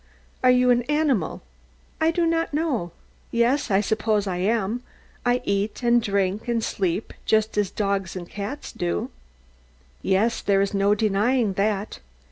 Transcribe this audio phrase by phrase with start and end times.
[0.43, 1.43] Are you an animal?
[1.99, 2.91] I do not know.
[3.29, 3.69] Yes.
[3.69, 4.81] I suppose I am.
[5.27, 9.11] I eat, and drink, and sleep, just as dogs and cats do.
[10.01, 10.41] Yes.
[10.41, 11.99] There is no denying that.